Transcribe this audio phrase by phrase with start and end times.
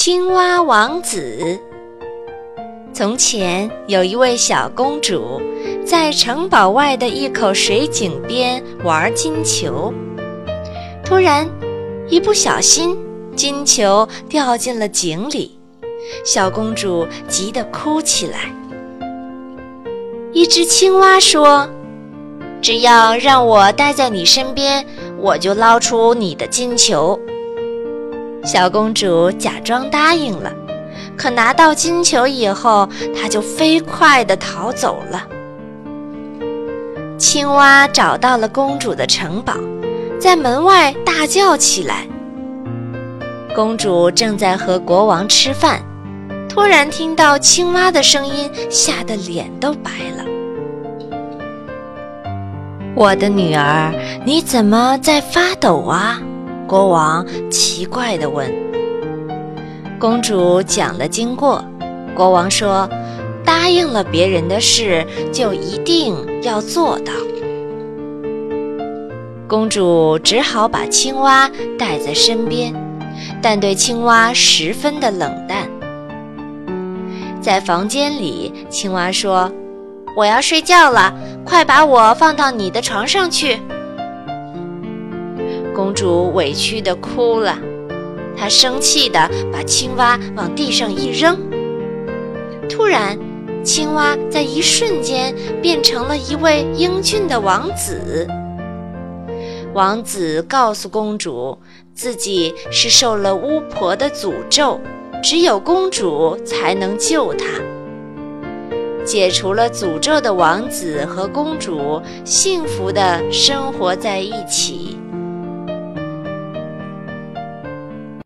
[0.00, 1.58] 青蛙王子。
[2.92, 5.42] 从前有一位小公主，
[5.84, 9.92] 在城堡外的一口水井边玩金球。
[11.04, 11.50] 突然，
[12.08, 12.96] 一不小心，
[13.34, 15.58] 金球掉进了井里，
[16.24, 18.54] 小公主急得哭起来。
[20.32, 21.68] 一只青蛙说
[22.62, 24.86] ：“只要让我待在你身边，
[25.18, 27.18] 我就捞出你的金球。”
[28.44, 30.52] 小公主假装答应了，
[31.16, 35.26] 可拿到金球以后，她就飞快地逃走了。
[37.18, 39.54] 青蛙找到了公主的城堡，
[40.18, 42.06] 在门外大叫起来。
[43.54, 45.82] 公主正在和国王吃饭，
[46.48, 50.24] 突然听到青蛙的声音，吓得脸都白了。
[52.94, 53.92] 我的女儿，
[54.24, 56.20] 你怎么在发抖啊？
[56.68, 58.52] 国王奇怪地问
[59.98, 61.64] ：“公主讲了经过。”
[62.14, 62.86] 国王说
[63.42, 67.12] ：“答应了别人的事，就一定要做到。”
[69.48, 72.74] 公主只好把青蛙带在身边，
[73.40, 75.66] 但对青蛙十分的冷淡。
[77.40, 79.50] 在房间里，青蛙说
[80.14, 81.14] ：“我要睡觉了，
[81.46, 83.58] 快把我放到你的床上去。”
[85.78, 87.56] 公主委屈地哭了，
[88.36, 91.38] 她生气地把青蛙往地上一扔。
[92.68, 93.16] 突然，
[93.62, 98.26] 青蛙在一瞬间变成了一位英俊的王子。
[99.72, 101.56] 王子告诉公主，
[101.94, 104.80] 自己是受了巫婆的诅咒，
[105.22, 107.46] 只有公主才能救他。
[109.04, 114.98] 解除了诅咒的王子和公主幸福地生活在一起。